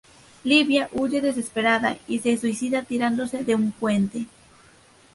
[0.43, 4.25] Libia huye desesperada y se suicida tirándose de un puente.